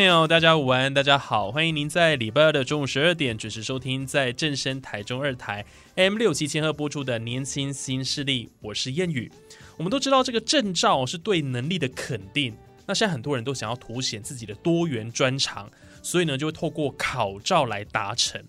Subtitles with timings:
[0.00, 5.62] 朋友，大家午安，大家好，欢迎您在礼拜二的中午十二点准时收听在正声台中二台
[5.94, 9.30] M 六七千赫播出的《年轻新势力》，我是谚语。
[9.76, 12.56] 我们都知道，这个证照是对能力的肯定。
[12.86, 15.70] 那现在很多人都想要凸显自己的多元专长，
[16.02, 18.42] 所以呢，就会透过考照来达成。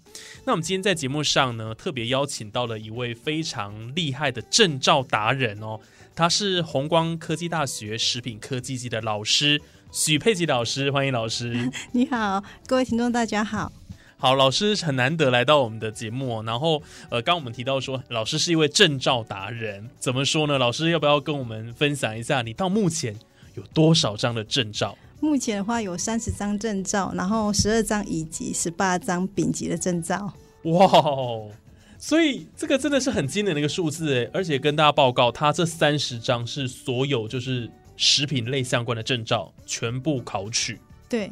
[0.45, 5.81] 那我们今天在节目上呢，特别邀请到了一位非常厉害的证照达人哦，
[6.15, 9.61] 他是红光科技大学食品科技系的老师。
[9.91, 11.69] 许佩吉老师，欢迎老师。
[11.91, 13.69] 你好，各位听众，大家好。
[14.15, 16.41] 好，老师很难得来到我们的节目。
[16.43, 20.57] 然后，呃，刚我们提到说，老师是一位证照达人，怎么说呢？
[20.57, 23.13] 老师要不要跟我们分享一下，你到目前
[23.55, 24.97] 有多少张的证照？
[25.19, 30.31] 目前的话有三十张证照，然后十二张乙级，十八张丙级的证照。
[30.63, 30.89] 哇，
[31.97, 34.29] 所以这个真的是很惊人的一个数字诶！
[34.33, 37.69] 而且跟大家报告，他这三十张是所有就是。
[38.01, 41.29] 食品类相关的证照全部考取，对，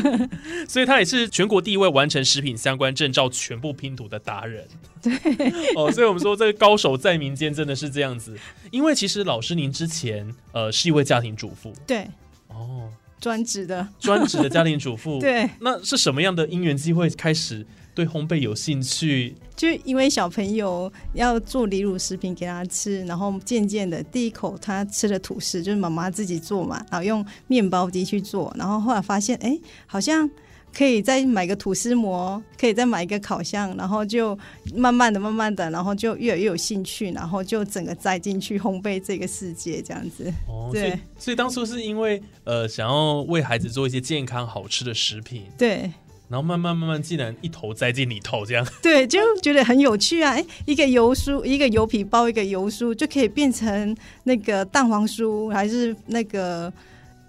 [0.68, 4.68] 所以他也是全国第一位完成食品相关证照全部拼图的达人。
[5.00, 5.12] 对，
[5.74, 8.38] 哦，所以我们说这个高手在民间真的是这样子。
[8.70, 12.06] 因为其实老师您之前呃是一位家庭主妇，对，
[12.48, 13.88] 哦，专职的。
[13.98, 17.66] 专职的家庭主妇， 对，那是什么样的因缘机会开始？
[17.94, 29.56] 对烘焙有兴趣，就因为小朋友要做离乳食品给他吃，然后渐渐的第一口他吃的吐司就是妈妈自己做嘛，然后用面包机去做，然后后来发现哎，
[29.86, 30.28] 好像
[30.76, 34.36] 可以再买个吐司膜，可以再买一个烤箱，然后就
[34.74, 40.24] 慢慢的、慢慢的，然后就越来越有兴趣，然后就整个栽进去烘焙这个世界这样子。
[40.48, 45.92] 哦，对，所以当初是因为呃想要为孩子做一些健康好吃的食品，对。
[46.28, 50.32] 然后慢慢慢慢，竟然一头栽进里头，这样 对，就觉得很有趣啊！
[50.32, 56.72] 哎，一个油酥，一个油皮包一个油酥，就可以变成那个蛋黄酥，还是那个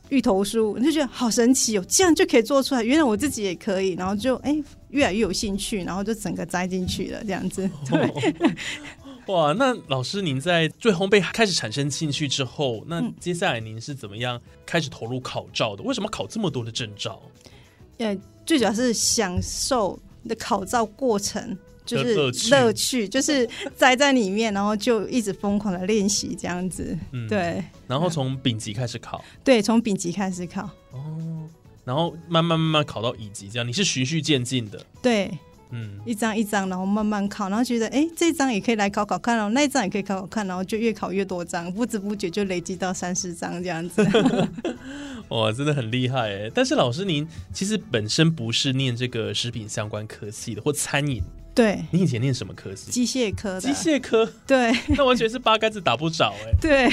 [0.10, 1.86] 芋头酥，你就觉得好神奇哦！
[1.90, 4.56] 这样就可以做出来，原来我自己也可以，然后就哎
[4.90, 7.70] 越来越有兴趣，然后就整个栽进去了，这样子。
[7.90, 8.10] 对，
[9.28, 9.52] 哇！
[9.54, 15.84] 那老师您在对烘焙开始产生兴趣之后，那接下来您是怎么样开始投入考照的？
[15.84, 17.22] 为什么考这么多的证照？
[17.98, 22.16] 呃，最主要是享受的考照过程，就是
[22.50, 26.98] 乐趣， 就是栽在里面，然后就一直疯狂的练习这样子。
[27.12, 27.64] 嗯，对。
[27.88, 30.70] 然后从丙级开始考，对，从丙级开始考。
[30.92, 31.48] 哦，
[31.84, 34.86] 然后慢慢慢慢考到乙级，这样你是循序渐进的。
[35.02, 35.32] 对。
[35.76, 44.02] 嗯，一张一张，然后慢慢考，然后觉得哎，这张也可以来考考看，哦那一张也可以考考看，然后就越考越多张，不知不觉就累积到三四张这样子。
[45.30, 46.52] 哇，真的很厉害哎！
[46.54, 51.22] 但是老师您其实本身不是念这个食品相关科系的，或餐饮。
[51.54, 51.84] 对。
[51.92, 52.92] 你以前念什么科系？
[52.92, 53.60] 机械科。
[53.60, 54.32] 机械科。
[54.46, 54.72] 对。
[54.96, 56.52] 那完全是八竿子打不着哎。
[56.62, 56.88] 对，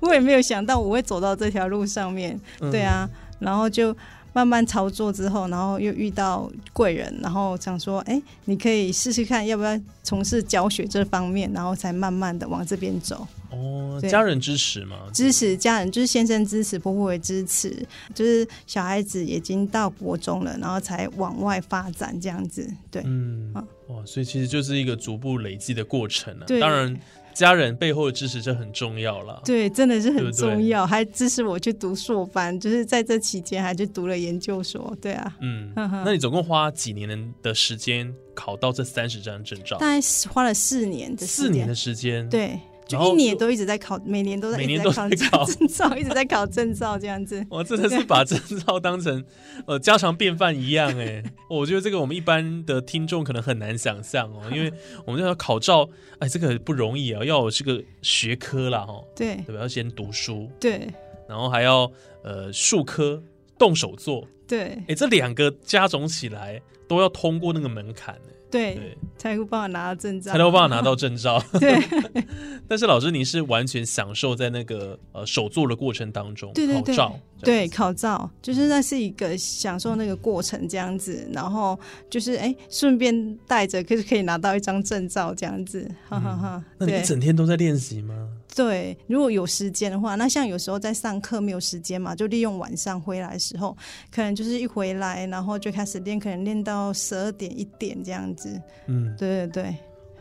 [0.00, 2.38] 我也没有想到我会走到这条路上面。
[2.72, 3.08] 对啊，
[3.38, 3.96] 然后就。
[4.36, 13.26] 慢慢操作之后，然后又遇到贵人，然后想说，哎，你可以试试看，要不要从事教学这方面，然后才慢慢的往这边走。
[13.50, 15.08] 哦，家人支持吗？
[15.10, 17.74] 支持家人，就是先生支持，婆婆也支持，
[18.14, 22.70] 就是小孩子已经到国中了，然后才往外发展这样子。
[22.90, 26.44] 对，嗯，哇，所以其实就是一个逐步累积的过程了。
[26.60, 26.94] 当然。
[27.36, 39.76] 家人背后的支持这很重要了，对，真的是很重要，还支持我去读硕班，就是在这期间还去读了研究所，对啊，嗯，那你总共花几年的时间考到这三十张证照？
[39.76, 40.00] 大概
[40.30, 42.58] 花了四年的四年的时间，对。
[42.86, 47.44] 就一年都一直在考，每年都在每年都在考 证照，一直在考证照这样子。
[47.50, 49.24] 我真的是把证照当成
[49.66, 54.72] 呃家常便饭一样哎，我觉得这个我们一般的听众可能很难想象哦，因为
[55.04, 55.88] 我们要考照，
[56.20, 59.62] 哎，这个不容易啊，要有这个学科啦哈，对，对吧？
[59.62, 60.88] 要先读书，对，
[61.28, 61.90] 然后还要
[62.22, 63.20] 呃术科
[63.58, 64.26] 动手做。
[64.46, 68.32] 对哎，这两个加总起来都要通过那个门槛呢。
[68.48, 71.42] 对，对，才会帮我拿到证照，才能有办法拿到证照。
[71.58, 71.76] 对
[72.68, 81.76] 但是老师，你是完全享受在那个呃手做的过程当中，对对对考照，对，样子，考照就是那是一个享受那个过程这样子，然后
[82.08, 86.64] 就是哎，顺便带着，可是可以拿到一张证照这样子，哈哈哈。
[86.78, 88.14] 那你一整天都在练习吗？
[88.56, 93.76] 对，如果有时间的话，那像有时候在上课没有时间嘛，就利用晚上回来的时候，
[94.10, 98.58] 可能就是一回来，然后就开始练，可能练到十二点一点这样子。
[98.86, 99.76] 嗯，对对对，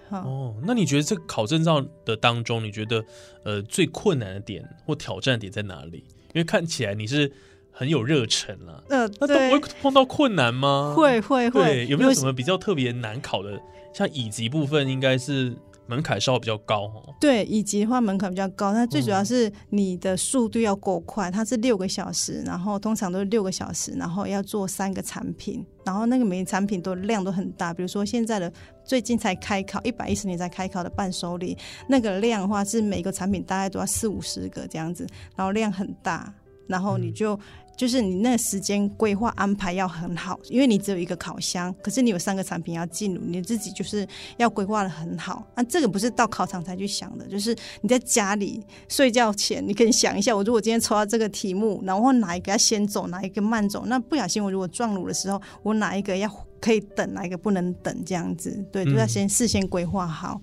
[0.09, 0.19] 好。
[0.27, 3.01] 哦，那你觉得这个考证照的当中，你觉得
[3.45, 6.03] 呃最困难的点或挑战点在哪里？
[6.33, 7.31] 因为看起来你是
[7.71, 10.93] 很有热忱啊，呃，那都对不会碰到困难吗？
[10.93, 13.57] 会会会对，，有没有什么比较特别难考的？
[13.93, 15.55] 像乙级部分应该是
[15.87, 17.15] 门槛稍微比较高哦。
[17.19, 28.51] 对，以及的话门槛比较高，它最主要嗯是你的速度要够快，它是六个小时，然后通常都是六个小时，然后要做三个产品，然后那个每个产品都量都很大，比如说现在的
[28.83, 36.33] 最近才开考一百一十年才开考的伴手礼，那个量的话是每个产品大概都要四五十个这样子，然后量很大，
[36.67, 37.39] 然后你嗯就。
[37.75, 44.07] 就是你那时间规划安排要很好，因为你只有一个烤箱，可是你有三个产品要进入，你自己就是
[44.37, 45.45] 要规划的很好。
[45.55, 56.29] 那、这个不是到考场才去想的，就是你在家里睡觉前，你可以想一下，我如果今天抽到这个题目，然后哪一个要先走，哪一个慢走，那不小心我如果撞路的时候，我哪一个要
[56.61, 60.41] 可以等，哪一个不能等，这样子，对，就要先事先规划好。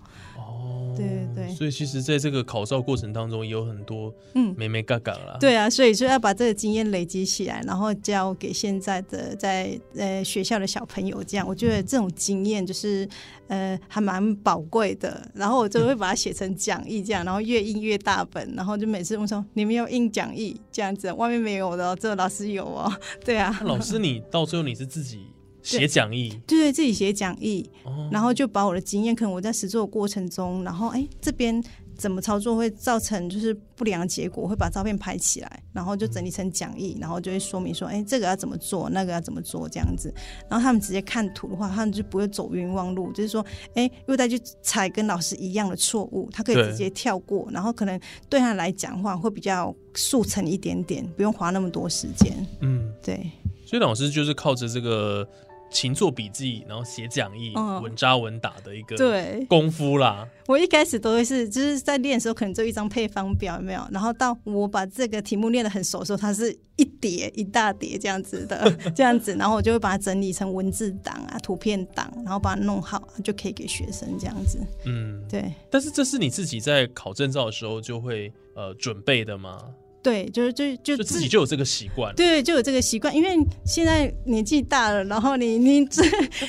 [0.97, 5.37] 对对对所以其实在这个考照过程当中，也有很多嗯，美美嘎嘎啦。
[5.41, 11.23] 对啊，所以就要把这个经验累积起来，然后教给现在的在呃学校的小朋友。
[11.25, 13.09] 这样，我觉得这种经验就是
[13.49, 15.31] 呃还蛮宝贵的。
[15.35, 22.93] 然后我就会把它写成讲义，这样，然后越印越大本，然后就每次问说你们要印讲义这样子，外面没有的哦，只有老师有哦。
[23.25, 25.27] 对啊，老师，你到最后你是自己
[25.63, 26.31] 写讲义。
[26.47, 31.63] 对对，自己写讲义，哦，然后就把我的经验，可能我在实做的过程中，然后哎这边
[31.97, 40.13] 怎么操作会造成就是不良结果，会把照片拍起来，然后就整理成讲义，然后就会说明说，哎这个要怎么做，那个要怎么做这样子。
[40.49, 43.45] 然后他们直接看图的话，他们就不会走冤枉路，就是说，
[43.75, 52.35] 哎又再去踩跟老师一样的错误，他可以直接跳过，然后可能对他来讲的话会比较速成一点点，不用花那么多时间。
[52.63, 53.31] 嗯，对，
[53.65, 55.29] 所以老师就是靠着这个
[55.73, 59.45] 勤做笔记，然后写讲义，嗯稳扎稳打的一个对。
[59.49, 60.29] 功夫啦。
[60.47, 63.81] 我一开始都会是，就是在练的时候，可能就一张配方表，有没有？
[63.91, 74.59] 然后到我把这个题目练得很熟的时候，它是一叠一大叠这样子的， 这样子，然后我就会把它整理成文字档啊、图片档，然后把它弄好，就可以给学生这样子。
[74.85, 79.59] 嗯，对但是这是你自己在考证照的时候就会呃准备的吗？
[80.03, 82.13] 对，就是就就就自己就有这个习惯。
[82.17, 86.03] 对，就有这个习惯，因为现在年纪大了，然后你你这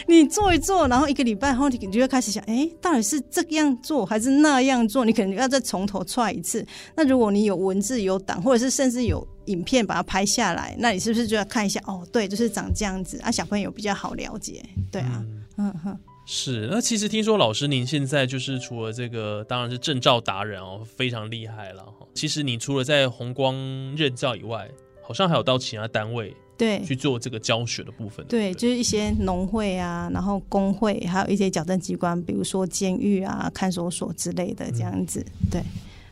[0.07, 5.05] 你做一做，然后一个礼拜后，你就会开始想，哎，到底是这样做还是那样做？
[5.05, 6.65] 你可能要再从头踹一次。
[6.95, 11.79] 那如果你有文字有档，或者是甚至有影片把它拍下来，那你是不是就要看一下？
[11.85, 14.63] 哦，对，就是长这样子啊，小朋友比较好了解。
[14.91, 15.23] 对啊，
[15.57, 22.07] 嗯嗯哼，是，那其实听说老师您现在就是除了这个，当然是证照达人哦，非常厉害了哈。
[22.13, 23.55] 其实你除了在红光
[23.95, 24.69] 任教以外，
[25.01, 26.81] 好像还有到其他单位对。
[26.83, 28.25] 去做这个教学的部分。
[28.27, 35.25] 对，不就是一些农会啊，然后工会，还有一些矫正机关，比如说监狱啊、看守所之类的这样子。
[35.51, 35.61] 对。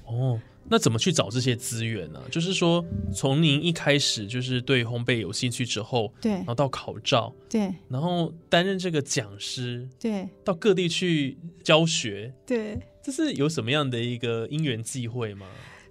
[0.06, 0.40] 哦。
[0.72, 2.24] 那怎么去找这些资源呢？
[2.32, 15.46] 就是说，从您一开始就是对烘焙有兴趣之后，对然后到考照，对然后担任这个讲师，对到各地去教学，对，这是有什么样的一个因缘际会吗？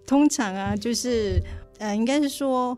[0.07, 1.39] 通常啊，就是
[1.79, 2.77] 呃，应该是说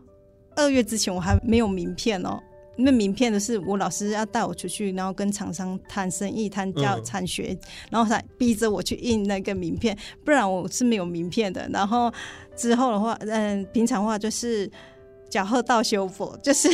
[0.57, 2.37] 二月之前我还没有名片哦。
[2.75, 7.57] 那名片的是我老师要带我出去，然后跟厂商谈生意、谈教、嗯谈学，
[7.91, 11.69] 然后才逼着我去印那个名片，不然我是没有名片的。
[11.69, 12.11] 然后
[12.55, 14.69] 之后的话，嗯、平常话就是
[15.29, 16.67] 脚后道修佛，就是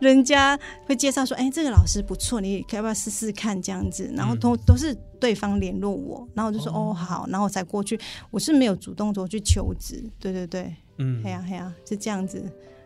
[0.00, 4.08] 人家会介绍说，哎、这个老师不错，你要不要试试看这样子？
[4.14, 7.98] 然后都、都是对方联络我，然后我就说哦哦好，然后我才过去。
[8.30, 12.40] 我是没有主动说去求职，对对对，嗯嘿呀嘿呀，是这样子。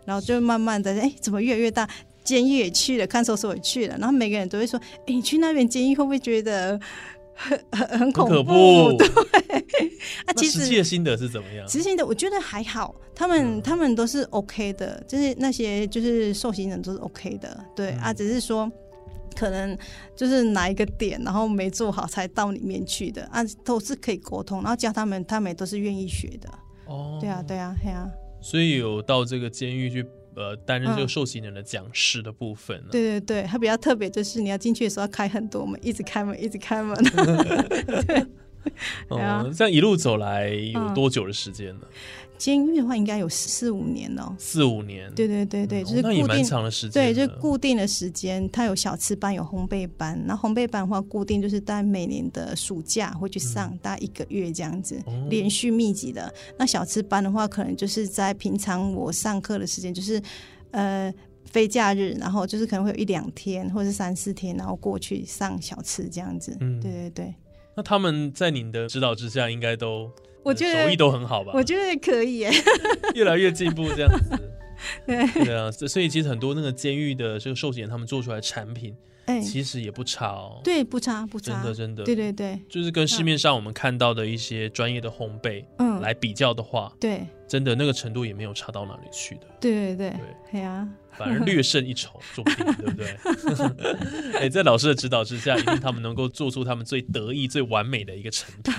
[0.06, 1.88] 然后就慢慢的，哎，怎么越来越大？
[2.24, 6.80] 监狱也去了，看守所也去了，然后每个人都会说，哎，你去那边监狱会不会觉得
[7.34, 8.42] 很很 很恐怖？
[8.44, 8.96] 怖。
[8.96, 11.66] 对，啊，那其实际实的心得是怎么样？
[11.68, 18.70] 执行的我觉得还好，他们、嗯他们都是 OK 的，就是那些就是受刑人都是 OK 的，对、嗯啊，只是说。
[19.36, 19.76] 可能
[20.14, 26.48] 就是哪一个点，然后没做好才到里面去的啊，都是可以沟通，然后教他们，他们也都是愿意学的。
[26.86, 28.08] 哦对啊，对啊，对啊，
[28.40, 32.88] 所以有到这个监狱去呃担任这个嗯受刑人的讲师的部分呢。
[32.90, 36.96] 对对对，它比较特别，就是你要进去的时候要开很多门，一直开门，一直开门。
[39.54, 41.86] 这样一路走来有嗯多久的时间呢？
[42.44, 44.36] 监狱的话，应该有四五年哦。
[44.38, 45.10] 四五年。
[45.14, 46.44] 对对对对，哦就是固定。
[46.44, 50.22] 长的时间对，就是固定的时间，它有小吃班，有烘焙班。
[50.26, 56.30] 那烘焙班的话，固定就是在每年的暑假会去上，大概一个月这样子，连续密集的。
[56.58, 60.20] 那小吃班的话，可能就是在平常我上课的时间，就是
[60.72, 61.10] 呃
[61.50, 66.54] 非假日，然后就是可能会有一两天或者是三四天，然后过去上小吃这样子。
[66.60, 67.34] 嗯对对对，
[67.76, 70.10] 那他们在您的指导之下，应该都
[70.42, 71.52] 我觉得手艺都很好吧？
[71.54, 72.50] 我觉得可以耶。
[73.14, 74.38] 越来越进步这样子。
[75.06, 90.20] 对，对啊，所以其实很多那个监狱的这个受刑人，他们做出来的产品哎，其实也不差哦。，对，不差不差，真的真的，对对对，就是跟市面上我们看到的一些专业的烘焙嗯，来比较的话，对真的那个程度也没有差到哪里去的，对对对对，
[90.52, 90.86] 对呀。
[91.16, 93.16] 反而略胜一筹，说不定，对不对？
[94.40, 98.74] 哎，在老师的指导之下，一定他们能够做出他们最得意、最完美的一个成品。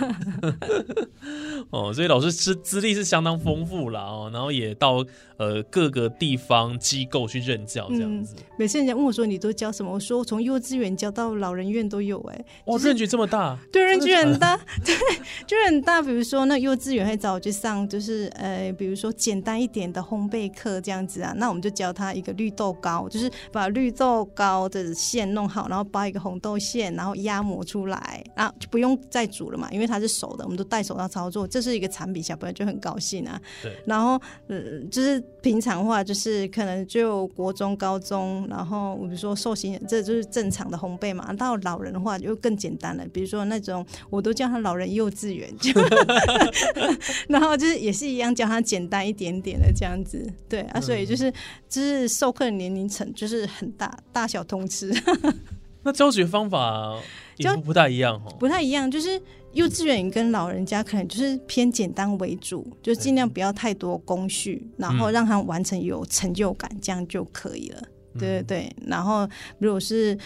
[1.72, 5.04] 哦，所以老师资资历是相当丰富啦哦，然后也到
[5.38, 8.36] 呃各个地方机构去任教这样子。
[8.58, 14.96] 每次人家问我说你都教什么，我说我从幼稚园教到老人院都有哎、哇，就是任局这么大，对，人真的假的距很大， 对，
[15.48, 16.02] 就很大。
[16.02, 33.40] 比如说，那幼稚园会找我去上，就是呃，比如说简单一点的烘焙课这样子啊，那我们就教他一个绿豆糕，就是把绿豆糕的馅弄好，然后包一个红豆馅，然后压模出来，然后就不用再煮了嘛，因为它是熟的，我们都带手到操作，这是一个产品，小朋友就很高兴啊。
[33.62, 41.32] 对，然后呃，就是平常话，就是可能就国中、高中，然后比如说寿星人，这就是正常的烘焙嘛。
[41.36, 45.72] 到老人的话就更简单了，比如说那种我都叫他老人幼稚园，就
[47.28, 51.30] 然后就是也是一样教他简单一点点的这样子，对啊，所以就是
[51.68, 54.94] 就是授课的年龄层就是很大，大小通吃，
[55.84, 56.98] 那教学方法
[57.38, 58.36] 也不不太一样哦。
[58.40, 59.22] 不太一样，就是。
[59.56, 67.82] 幼稚园跟老人家可能就是偏简单为主，就尽量不要太多工序，然后让他完成有成就感，这样就可以了。
[68.20, 69.26] 对对对，然后
[69.58, 70.18] 如果是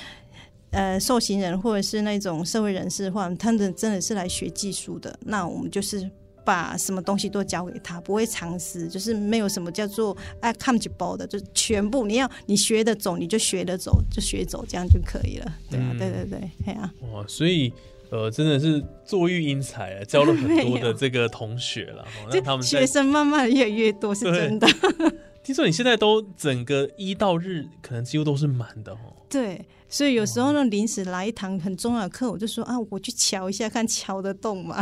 [0.72, 6.10] 呃受刑人或者是那种社会人士的话，他们真的是来学技术的，那我们就是。
[6.44, 15.54] 把什么东西都交给他，不会藏私，就是没有什么叫做哎看不起包的，就全部你要你学得走，你就学得走，就学走，这样就可以了。
[15.70, 17.72] 对啊，嗯对对对，对啊，哇，所以
[18.10, 22.04] 呃，真的是坐育英才啊，教了很多的这个同学了。
[22.26, 24.68] 哦就那他们学生慢慢的越来越多，是真的。
[25.44, 28.98] 听说你现在都整个一到日可能几乎都是满的哦。
[29.30, 34.78] 对，所以有时候呢，临时来一堂很重要的课，我就说啊，我去瞧一下，看瞧得动吗？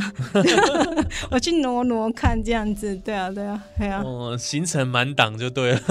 [1.32, 2.94] 我去挪挪看，这样子。
[2.98, 4.02] 对啊，对啊，对啊。
[4.04, 5.82] 哦，行程满档就对了，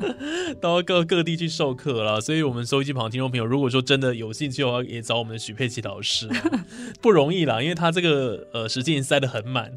[0.60, 2.20] 到各各地去授课了。
[2.20, 6.60] 所以，我们收音机旁听众朋友，如果说真的有兴趣的话，也找我们的许佩琪老师哦，
[7.00, 9.72] 不容易啦，因为他这个呃时间塞得很满。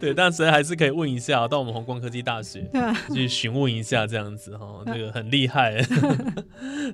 [0.00, 2.68] 对，但实在还是可以问一下，到我们红光科技大学
[3.14, 5.80] 去询问一下，这样子哈，这个很厉害，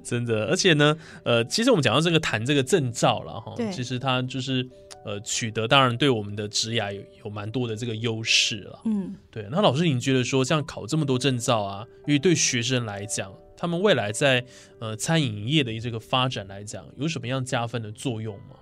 [0.04, 0.44] 真的。
[0.46, 4.66] 而且呢，呃，其实我们讲到这个谈这个证照了哈，其实它就是
[5.04, 8.80] 呃取得，当然对我们的职涯有有蛮多的这个优势了。
[8.84, 14.44] 嗯，对，那老师，您觉得说像考这么多证照啊，因为对学生来讲，他们未来在
[14.78, 18.56] 呃餐饮业的这个发展来讲，有什么样加分的作用吗？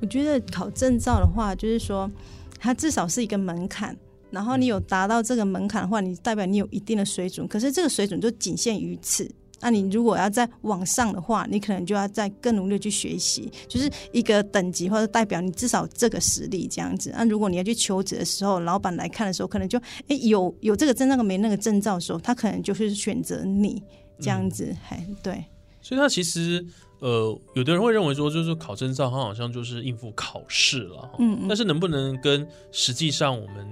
[0.00, 2.10] 我觉得考证照的话，就是说
[2.58, 3.96] 它至少是一个门槛。
[4.30, 7.48] 然后你有达到这个门槛的话，你代表你有一定的水准。
[7.48, 9.26] 可是这个水准就仅限于此。
[9.60, 17.12] 那你如果要再往上的话，你可能就要再更努力去学习，就是一个等级或者代表你至少这个实力这样子。
[17.14, 23.82] 那如果你要去求职的时候，老板来看的时候，可能就诶有有这个证照没那个证照的时候，他可能就是选择你
[24.20, 24.74] 这样子。
[24.82, 25.44] 还、对，
[25.80, 26.64] 所以他其实
[27.00, 31.10] 呃，有的人会认为说，就是考证照，它好像就是应付考试了。
[31.18, 33.66] 嗯嗯但是能不能跟实际上我们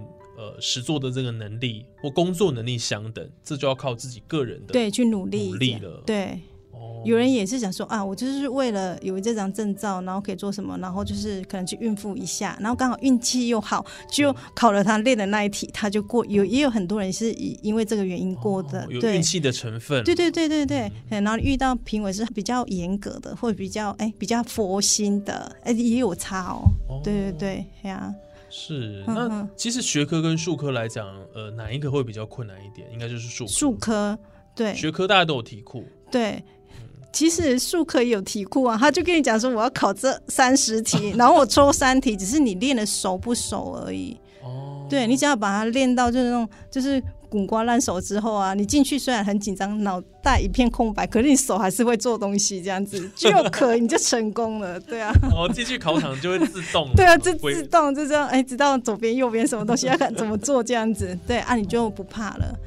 [0.55, 6.03] 呃实做的这个能力或工作能力相等，这就要靠自己个人的对，去努力努力了。
[6.07, 6.38] 对。
[6.73, 16.23] 哦，有人也是想说啊，我就是为了有这张证照，然后可以做什么，然后就是可能去孕妇一下，然后刚好运气又好，就考了他练的那一题，他就过。
[16.26, 19.23] 有也有很多人是以因为这个原因过的，哦有对运。
[19.23, 20.05] 气的成分。
[20.05, 26.61] 对对对对对，哎然后遇到评委是比较严格的，或者比较哎比较佛心的，哎也有差哦。
[26.91, 28.15] 哦对对对，哎呀、
[28.49, 29.03] 是。
[29.07, 32.88] 嗯那嗯其实学科跟术科来讲，呃，哪一个会比较困难一点？
[32.93, 34.19] 应该就是术科术科
[34.55, 36.43] 对学科大家都有题库，对。
[37.12, 44.15] 其实术科也有题库啊，他就跟你讲说我要考这三十题，然后我抽三题，只是你练的熟不熟而已。
[44.43, 55.12] 哦，对你只要把它练到就是那种就是滚瓜烂熟之后啊，你进去虽然很紧张，脑袋一片空白，可是你手还是会做东西，这样子 就可以你就成功了，对啊。
[55.35, 62.59] 哦，进去考场就会自动，对啊，就自动就这样，哎，知道左边右边什么东西要看怎么做这样子，对啊，你就不怕了。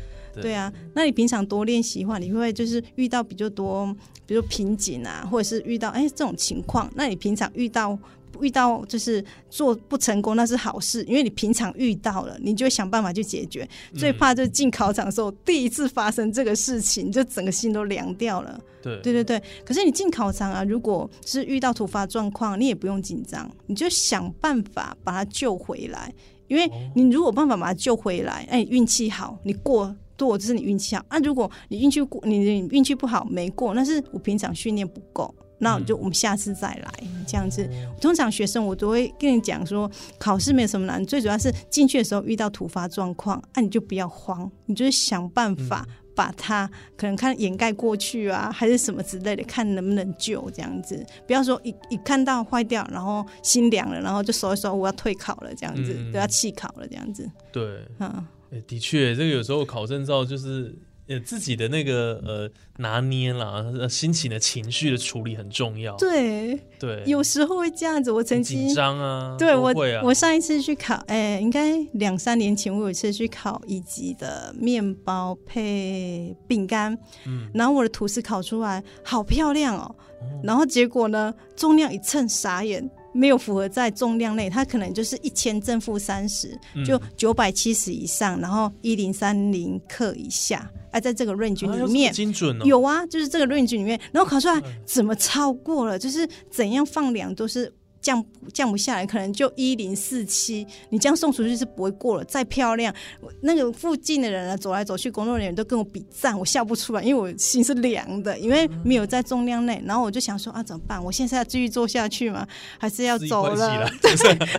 [0.42, 3.94] 对啊，那你平常多练习的话，你会就是遇到比较多，
[4.26, 7.98] 比如瓶颈啊，或者是遇到哎这种情况，那你平常遇到
[8.42, 13.68] 遇到就是做不成功，那是好事，因为你平常遇到了，你就会想办法去解决。
[13.96, 18.60] 最怕就是进考场的时候，第一次发生这个事情，你就整个心都凉掉了。
[18.82, 26.14] 对对对对，可是你进考场啊，如果是遇到突发状况，你也不用紧张，你就想办法把它救回来。
[26.48, 29.96] 因为你如果办法把它救回来，哎，运气好，你过。
[30.20, 31.18] 多就是你运气好啊！
[31.20, 36.92] 如果你运气过，你你运气不好没过，那是我平常训练不够，那就我们下次再来
[37.28, 37.70] 这样子。
[38.02, 45.86] 通常学生我都会跟你讲说，考试没有什么难，最主要是进去的时候遇到突发状况，那你就不要慌，你就是想办法
[46.16, 51.06] 把它可能看掩盖过去啊，还是什么之类的，看能不能救这样子。
[51.28, 57.30] 不要说一一看到坏掉，然后心凉了，然后就收一收，我要退考了这样子，都要弃考了这样子。
[57.52, 58.26] 对，嗯。
[58.66, 60.76] 的确，这个有时候考证照就是
[61.10, 65.96] 呃自己的那个呃拿捏啦，心情的情绪的处理很重要。
[65.98, 68.12] 对对，有时候会这样子。
[68.12, 70.02] 我曾经紧张啊，对我啊。
[70.04, 79.96] 我上一次去考，哎，应该两三年前，我有一次去考一级的面包配饼干，嗯，然后我的吐司烤出来好漂亮哦，
[80.44, 82.90] 然后结果呢，重量一称，傻眼。
[83.14, 92.66] 没有符合在重量内，它可能就是一千正负三十，就九百七十以上，然后一零三零克以下，哎，在这个 range 里面，精准哦。
[92.66, 97.74] 有啊，就是这个 range 里面，然后考出来怎么超过了，就是怎样放量都是。
[98.02, 102.24] 降降不下来，可能就一零四七，你这样送出去是不会过了。
[102.26, 102.94] 再漂亮，
[103.42, 109.82] 那个附近的人啊，走来走去，工作人员都跟我比赞，我笑不出来，因为我心是凉的，因为没有在重量内。
[109.86, 111.04] 然后我就想说啊，怎么办？
[111.04, 112.48] 我现在要继续做下去吗？
[112.78, 113.90] 还是要走了？
[114.02, 114.10] 对。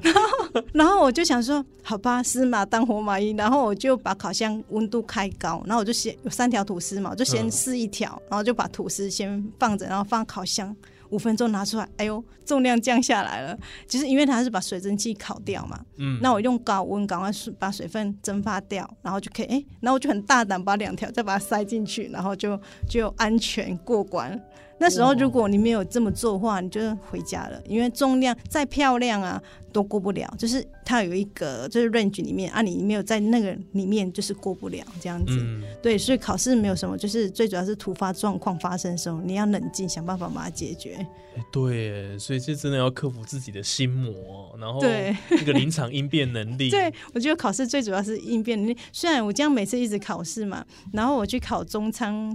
[0.02, 3.30] 然后，然后我就想说，好吧，死马当活马医。
[3.30, 10.74] 然后我就把烤箱温度开高，然后我就先有三条吐司嘛，我就先试一条，然后就把吐司先放着，然后放烤箱。
[11.10, 13.56] 五分钟拿出来，哎呦，重量降下来了。
[13.86, 24.40] 其实因为它是把水蒸气烤掉嘛，嗯，那我用高温赶快把水分蒸发掉，然后就可以，哎，然后我就很大胆把两条再把它塞进去，然后就就安全过关。
[24.80, 29.40] 那时候如果你没有这么做的话，你就回家了，因为重量再漂亮啊
[29.70, 30.34] 都过不了。
[30.38, 35.38] 就是它有一个就是 range 里面啊，你没有在那个里面就是过不了这样子。
[35.82, 41.06] 对，所以考试没有什么，就是最主要是突发状况发生的时候，你要冷静，想办法把它解决。
[41.52, 46.70] 对，所以这真的要克服自己的心魔，然后对那个临场应变能力。
[46.72, 48.76] 对，我觉得考试最主要是应变能力。
[48.92, 52.34] 虽然我这样每次一直考试嘛，然后我去考中仓。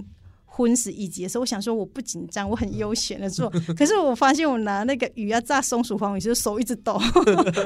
[0.56, 3.50] 荤食一级的时候，我想说我不紧张，我很悠闲的做。
[3.76, 6.98] 可是我发现我拿那个鱼要炸松鼠黄鱼，就手一直抖，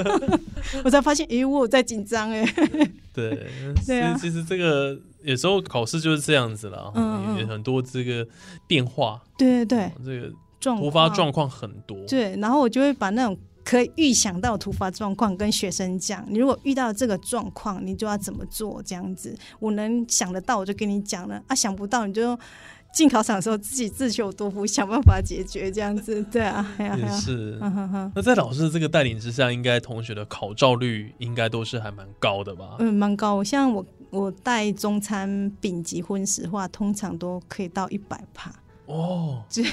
[0.83, 2.45] 我才发现，哎，我在紧张哎。
[3.15, 3.47] 对，
[3.87, 4.19] 对啊。
[4.21, 8.27] 其实这个有时候考试就是这样子了，嗯嗯，很多这个
[8.67, 9.23] 变化。
[9.39, 10.35] 对对对，这个
[10.77, 11.97] 突发状况很多。
[12.09, 18.83] 对，然后我就会把那种可以预想到突发状况跟学生讲，你如果遇到这个状况，你就要怎么做？
[18.85, 22.37] 这样子，我能想得到，我就跟你讲了啊，想不到你就。
[22.93, 27.59] 进考场的时候，自己自求多福，想办法解决这样子， 对啊，也是。
[28.15, 32.77] 那在老师的这个带领之下，应该同学的考照率应该都是还蛮高的吧？
[32.81, 33.43] 嗯，蛮高。
[33.45, 38.53] 像我我带中餐丙级荤食话，通常都可以到一百帕。
[38.87, 39.65] 哦， 对，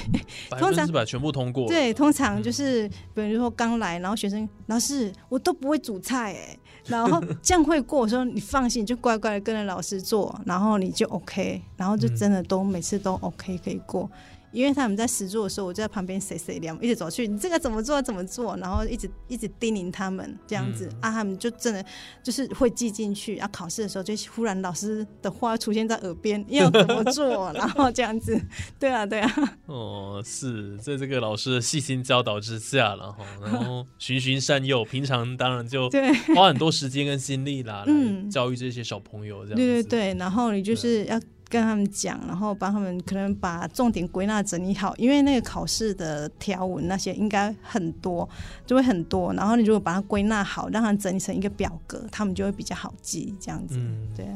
[0.58, 1.66] 通常是把全部通过。
[1.66, 6.56] 对，通常就是比如说刚来，然后学生老师我都不会煮菜哎。
[6.88, 14.10] 然后这样会过，我说你放心，就乖乖的跟着老师做，然后你就 OK，然后就真的都每次都 OK 可以过。
[14.52, 21.84] 因为他们在实做的时候，我就在旁边谁谁凉，一直走去，你这个怎么做怎么做，然后一直一直叮咛他们这样子啊，他们就真的
[22.22, 23.48] 就是会记进去啊。
[23.48, 28.40] 考试的时候就忽然老师的话出现在耳边，要怎么做，然后这样子，
[28.78, 29.58] 对啊对啊。
[29.66, 39.56] 哦，是在这个老师的细心教导之下了哈，然后循循善诱，平常当然就对花很多时间跟心力啦，嗯教育这些小朋友这样。
[39.56, 41.20] 对对对，然后你就是要。
[41.48, 48.28] 跟他们讲，然后帮他们可能把重点归纳整理好，因为那个考试的条文那些应该很多，
[48.66, 49.32] 就会很多。
[49.32, 53.34] 然后你如果把它归纳好，让它整理成一个表格，他们就会比较好记。
[53.40, 53.78] 这样子，
[54.14, 54.26] 对，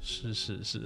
[0.00, 0.80] 是是是。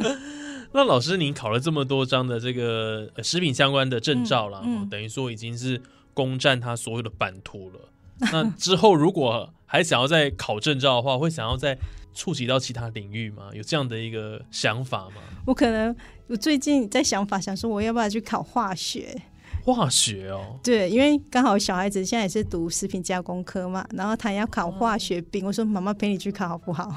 [0.72, 5.80] 那老师，您考了这么多张的这个食品相关的证照了，等于说已经是
[6.12, 7.88] 攻占他所有的版图了。
[8.32, 11.76] 那之后如果还想要再考证照的话，会想要再
[12.14, 13.50] 触及到其他领域吗？
[13.52, 15.16] 有这样的一个想法吗？
[15.46, 15.94] 我可能
[16.28, 19.20] 我最近在想法，想说我要不要去考化学？
[19.64, 26.94] 化学哦，对，因为刚好小孩子现在也是读食品加工科嘛，然后他要考化学兵，我说妈妈陪你去考好不好？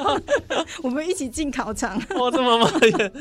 [0.82, 3.12] 我们一起进考场，哇，这妈妈也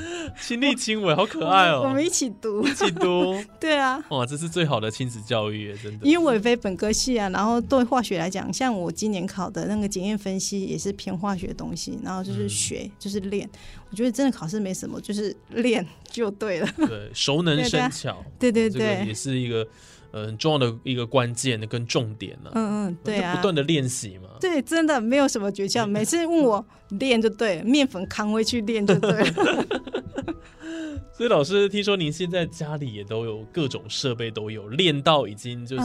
[0.42, 1.82] 亲力亲为，好可爱哦！
[1.88, 6.06] 我们一起读，一起读， 对啊，哇，这是最好的亲子教育，真的。
[6.06, 13.50] 因为我也非本科系啊，然后对化学来讲，像我今年考的那个检验分析也是偏化学的东西，然后就是学，就是练。
[13.92, 15.86] 我觉得真的考试没什么，就是练
[16.20, 16.68] 就对了。
[16.78, 18.24] 对，熟能生巧。
[18.38, 19.68] 对对对，也是一个
[20.12, 22.52] 呃很重要的一个关键的跟重点呢。
[22.54, 24.30] 嗯嗯，对啊，不断的练习嘛。
[24.40, 29.66] 对，真的没有什么诀窍，每次问我练就对了，面粉扛回去练就对了。
[31.16, 35.84] 所以老师，听说您现在家里也都有各种设备都有，练到已经就是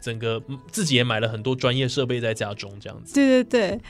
[0.00, 3.14] 整个自己也买了很多专业设备在家中这样子。
[3.14, 3.80] 对对对。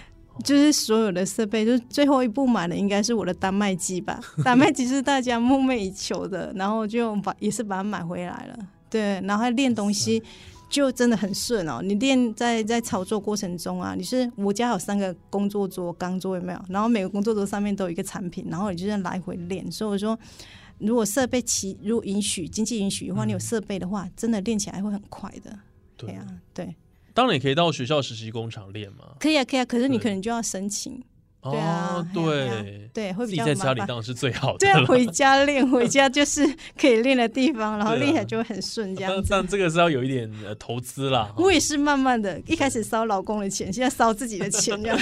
[0.44, 4.20] 就是所有的设备，就是最后一步买的应该是我的丹麦机吧？
[4.44, 8.58] 丹麦机是大家梦寐以求的，然后就把也是把它买回来了。
[8.90, 10.22] 对，然后练东西
[10.68, 11.80] 就真的很顺哦。
[11.82, 16.60] 你练在在操作过程中啊，你是我家有三个工作桌、钢桌有没有？
[16.68, 19.70] 然后每个工作桌上面都有一个产品，然后你就在来回练。
[19.72, 20.16] 所以我说，
[20.78, 25.58] 如果设备齐，如果允许经济允许的话，你有设备的话，真的练起来会很快的。
[25.96, 26.74] 对啊，对。
[27.16, 29.16] 当然也可以到学校实习工厂练嘛。
[29.18, 31.02] 可以啊，可以啊，可是你可能就要申请。
[31.42, 34.58] 对啊，对对，会比较自己在家里当然是最好的。
[34.58, 36.44] 对啊，回家练，回家就是
[36.76, 39.28] 可以练的地方，然后练起来就会很顺这样子。
[39.30, 41.32] 但这个是要有一点呃投资啦。
[41.36, 44.98] 我也是慢慢的，一开始烧老公的钱，现在烧自己的钱这样。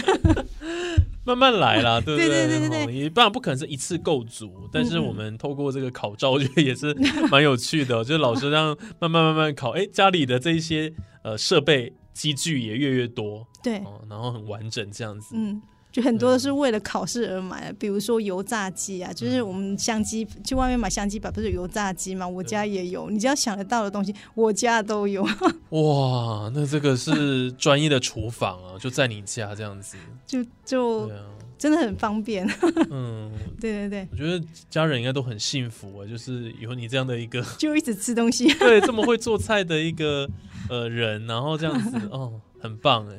[1.25, 2.29] 慢慢来啦， 对不对？
[2.29, 6.95] 对对对对，也当然不可能是一次够足，但是我们透过这个考照，我觉得也是
[7.31, 8.05] 蛮有趣的。
[8.05, 11.95] 就是老师让慢慢慢慢考，哎，家里的这一些呃设备。
[12.15, 15.61] 机具也越越多，对，然后很完整这样子，嗯，
[15.93, 22.27] 就很多都是为了考试而买的，比如说油炸机啊，就是我们相机去外面买相机吧，不是油炸机嘛？
[22.27, 25.23] 我家也有，你只要想得到的东西，我家都有。
[25.71, 29.97] 哇，那这个是专业的厨房啊， 就在你家这样子，
[30.27, 31.11] 就就。
[31.57, 32.47] 真的很方便，
[32.91, 40.29] 嗯， 对对对，我觉得家人应该都很幸福啊，就是有你这样的一个，就一直吃东西，对，这么会做菜的一个
[40.69, 43.19] 呃人，然后这样子，哦，很棒哎。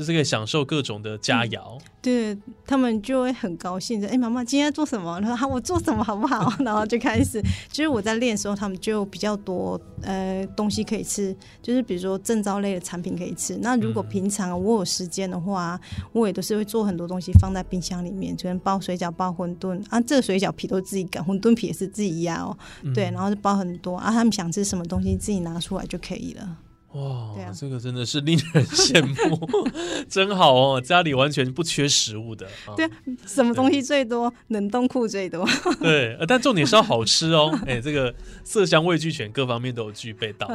[0.00, 2.34] 就是可以享受各种的佳肴，对
[2.64, 4.08] 他们就会很高兴的。
[4.08, 5.20] 哎，妈妈今天做什么？
[5.20, 7.38] 他说：“好，我做什么好不好？” 然后就开始，
[7.70, 13.58] 就是我在练的时候，他们就比较多呃东西可以吃，就是比如说正招类的产品可以吃。
[13.58, 15.78] 那如果平常我有时间的话，
[16.12, 20.00] 我也都是会做很多东西放在冰箱里面，就能包水饺、包馄饨啊。
[20.00, 22.56] 这个水饺皮都自己擀，馄饨皮也是自己压哦。
[22.94, 24.10] 对，然后就包很多啊。
[24.10, 26.56] 他们想吃什么东西，自己拿出来就可以了。
[26.92, 29.48] 哇，这个真的是令人羡慕，
[30.10, 30.80] 真好哦！
[30.80, 32.48] 家里完全不缺食物的。
[32.76, 32.90] 对啊，
[33.26, 34.32] 什么东西最多？
[34.48, 35.46] 冷冻库最多。
[35.80, 37.56] 对，但重点是要好吃哦。
[37.64, 40.50] 哎，这个色香味俱全，各方面都有具备到。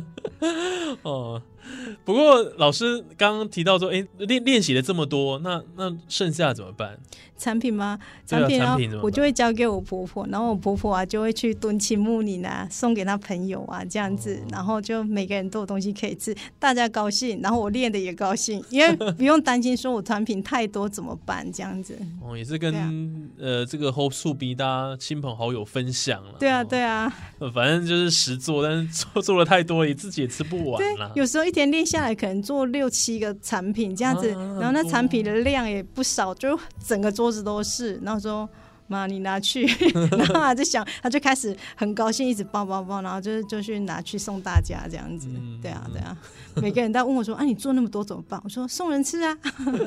[1.02, 1.42] 哦。
[2.04, 6.98] 不过老师刚刚提到说，哎，练练习了这么多，那那剩下怎么办？
[7.36, 7.98] 产品吗？
[8.24, 21.98] 产品啊，我就会交给我婆婆，然后我婆婆啊就会去蹲青木林啊，送给她朋友啊，这样子，然后就每个人都有东西可以吃，大家高兴，然后我练的也高兴，因为 不用担心说我产品太多怎么办，这样子。
[22.22, 26.34] 哦，也是跟呃这个 o p 逼大家亲朋好友分享了。
[26.38, 27.12] 对啊，对啊。
[27.52, 31.12] 反正就是实做，但是做做了太多，也自己也吃不完了。
[31.16, 37.94] 有时候一天练下来，可能做六七个产品这样子，然后那产品的量也不少，就整个桌子都是。
[38.02, 38.48] 然后说。
[38.86, 39.64] 妈，你拿去，
[40.10, 45.28] 然后他就想，他就开始很高兴，一直抱抱抱，然后就是就去拿去送大家这样子，
[45.62, 46.16] 对啊对啊，
[46.56, 48.40] 每个人都问我说，啊，你做那么多怎么办？
[48.44, 49.36] 我说送人吃啊，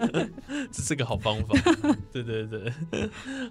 [0.71, 1.55] 这是个好方法，
[2.11, 2.73] 对对对，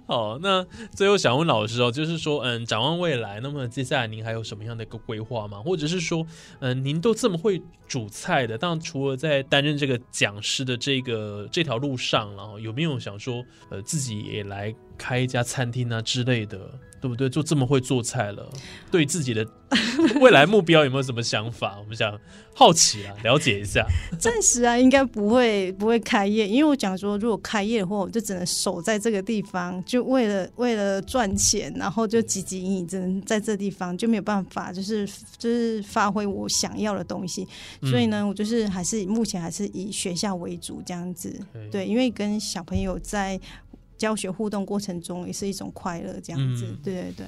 [0.05, 5.61] 好，那最后想问老师哦，就是说，嗯，展望未来，那么接下来您还有什么样的一个规划吗？
[5.61, 6.25] 或者是说，
[6.59, 14.75] 嗯，您都这么会煮菜的，当然除了在担任这个讲师的这个这条路上，然后有没有想说，呃，自己也来？
[14.97, 16.57] 开一家餐厅啊之类的，
[16.99, 17.29] 对不对？
[17.29, 18.49] 就这么会做菜了，
[18.91, 19.45] 对自己的
[20.21, 21.77] 未来目标有没有什么想法？
[21.79, 22.17] 我们想
[22.55, 23.85] 好奇啊，了解一下。
[24.17, 35.07] 暂时啊，应该不会不会开业，因为我讲说，如果开业的话，我就只能守在这个地方，就为了为了赚钱，然后就汲汲营营，只能在这地方，就没有办法，就是
[35.37, 37.47] 就是发挥我想要的东西。
[37.83, 41.39] 所以呢，我就是还是目前还是以学校为主这样子。
[41.71, 43.39] 对，因为跟小朋友在。
[43.97, 47.25] 教学互动过程中也是一种快乐，这样子，对对对。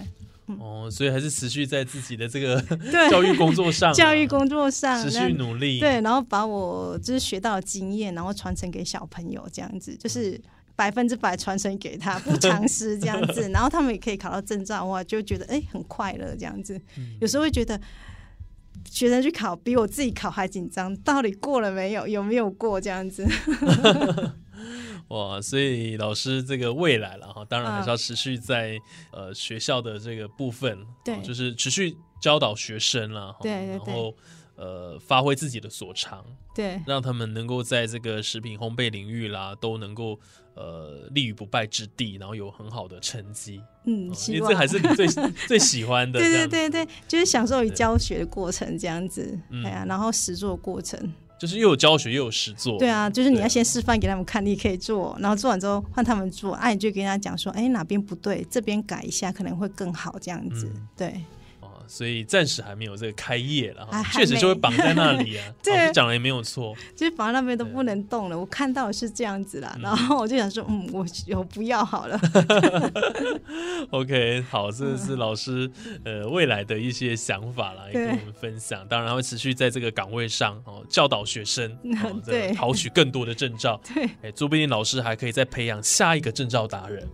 [0.60, 10.41] 哦，所以还是持续在自己的这个对 教育工作上啊，教育工作上，持那续努力，对，然后把我就是学到的经验，然后传承给小朋友，这样子就是
[10.75, 16.82] 百分之百传承给他，不尝试这样子， 然后他们也可以考到证照哇，就觉得哎、很快乐这样子。
[17.21, 17.79] 有时候会觉得
[18.89, 22.08] 学生去考比我自己考还紧张，到底过了没有？
[22.08, 23.23] 有没有过这样子？
[25.10, 27.84] 哇，所以老师这个未来了哈，当然还嗯。
[27.84, 28.80] 是要持续在、
[29.12, 31.15] 呃学校的这个部分，对。
[31.15, 33.93] 哦就是持续教导学生了，哈对对对。
[33.93, 34.15] 然后
[34.56, 36.82] 呃发挥自己的所长，对。
[36.86, 40.19] 让他们能够在这个食品烘焙领域啦，都能够
[40.56, 45.08] 呃立于不败之地，然后有很好的成绩，嗯，因为这还是你最
[45.48, 49.63] 最喜欢的，对对对对，就是享受于教学的过程这样子，嗯。
[49.65, 51.12] 哎呀，然后实做过程。
[51.39, 60.69] 就是又有教学又有实做，对啊，就是你要先示范给他们看，你可以做，然后做完之后换他们做，啊，你就跟他讲说，哎，哪边不对，这边改一下可能会更好，这样子。
[60.75, 60.88] 嗯。
[60.97, 61.21] 对，啊，
[61.89, 72.19] 所以暂时还没有这个开业了哈，确实就会绑在那里啊， 对老师讲的也没有错，就是绑在那边都不能动了，我看到的是这样子啦，嗯然后我就想说，嗯，我我不要好了。
[73.89, 75.69] OK，好，这是老师
[76.06, 78.88] 呃未来的一些想法啦，也跟我们分享。
[78.88, 81.71] 当然，会持续在这个岗位上哦，教导学生，
[82.04, 83.82] 哦、对考取更多的证照。
[83.93, 87.08] 对，哎，说不定老师还可以再培养下一个证照达人，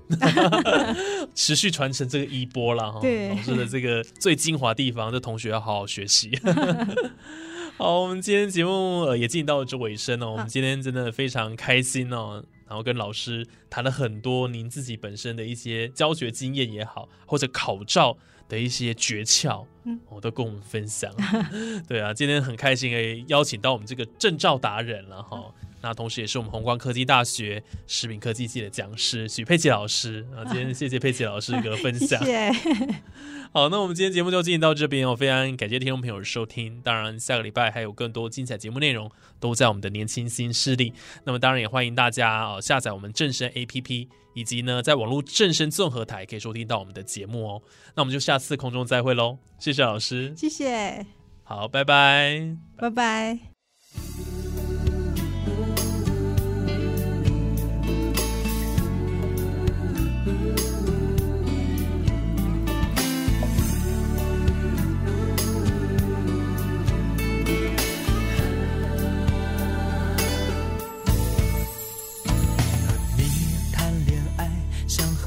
[1.33, 2.91] 持续传承这个衣钵啦。
[2.91, 2.99] 哈。
[2.99, 6.31] 对老师的这个最精华地方，这同学要好好学习。
[7.77, 10.31] 好，我们今天节目呃也进到了这尾声哦。
[10.31, 21.11] 我们今天真的非常开心哦，然后跟老师谈了很多您自己本身的一些教学经验也好，或者考照的一些诀窍，嗯我、都跟我们分享。
[21.85, 25.53] 对啊，今天很开心诶，邀请到我们这个证照达人了哈。
[25.85, 32.19] 那同时也是我们宏观科技大学食品科技系的讲师许佩奇老师啊，今天谢谢佩奇老师给我分谢享。
[32.25, 32.51] 谢，
[33.53, 36.81] 好，那我们今天节目就进行到这边哦，非常感谢听众朋友的收听。
[36.81, 40.91] 当然，下个礼拜还有更多精彩节目内容都在我们的年轻新势力。
[41.23, 47.61] 那么，当然也欢迎大家哦下载我们正声 APP，以及呢在网络正声综合台可以收听到我们的节目哦。
[47.95, 51.05] 那我们就下次空中再会喽，谢谢老师，谢谢，
[51.43, 52.57] 好，拜拜。
[52.75, 53.37] 拜拜。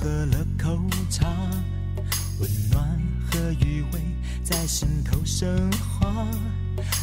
[0.00, 0.78] 喝了口
[1.10, 1.26] 茶，
[2.38, 2.88] 温暖
[3.28, 4.00] 和余味
[4.44, 6.24] 在心头升华，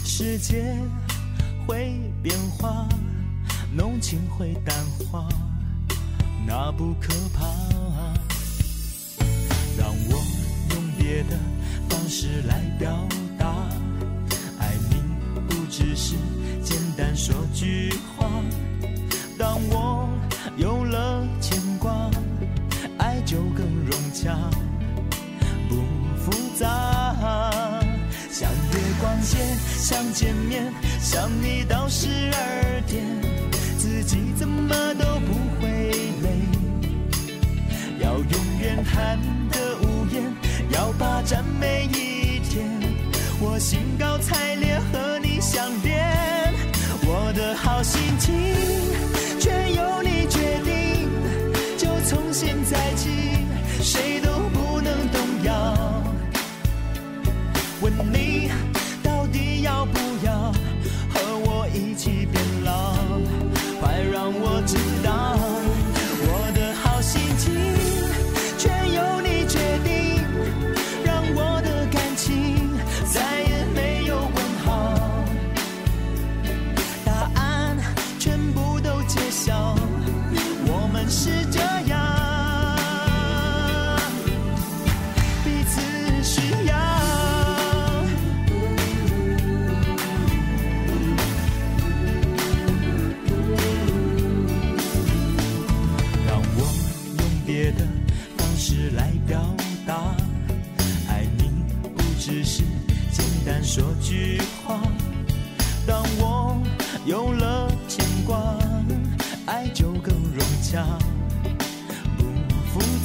[0.06, 0.78] 世界
[1.68, 2.88] 会变化，
[3.76, 4.74] 浓情会淡
[5.12, 5.28] 化，
[6.48, 7.46] 那不可怕。
[9.78, 10.26] 让我
[10.70, 11.38] 用别的
[11.90, 12.98] 方式来表
[13.38, 13.46] 达，
[14.58, 14.96] 爱你
[15.50, 16.16] 不只是
[16.64, 18.30] 简单说句话。
[19.38, 20.08] 当我
[20.56, 22.10] 有了牵挂，
[22.98, 24.36] 爱就更融洽，
[25.70, 25.76] 不
[26.18, 26.66] 复杂。
[28.32, 29.38] 像月光街，
[29.78, 33.04] 想见面，想你到十二点，
[33.78, 36.28] 自己怎么都不会累。
[38.00, 40.24] 要永远谈得无言，
[40.72, 42.66] 要霸占每一天。
[43.40, 46.54] 我兴高采烈和你相恋，
[47.06, 48.34] 我的好心情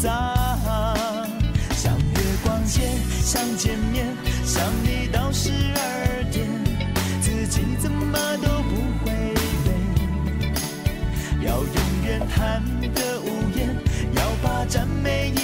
[0.00, 0.34] 杂。
[1.76, 2.80] 像月光街，
[3.22, 4.06] 想见面，
[4.44, 6.46] 想你到十二点，
[7.20, 9.12] 自己怎么都不会
[9.66, 9.68] 累。
[11.46, 12.62] 要永远谈
[12.94, 13.60] 的无言，
[14.14, 15.39] 要霸占每一